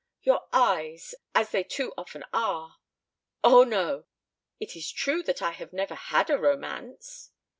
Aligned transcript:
Your 0.23 0.47
eyes 0.51 1.13
as 1.35 1.51
they 1.51 1.63
too 1.63 1.93
often 1.95 2.23
are 2.33 2.77
Oh, 3.43 3.63
no!" 3.63 4.05
"It 4.59 4.75
is 4.75 4.91
true 4.91 5.21
that 5.21 5.43
I 5.43 5.51
have 5.51 5.73
never 5.73 5.93
had 5.93 6.31
a 6.31 6.39
romance." 6.39 7.29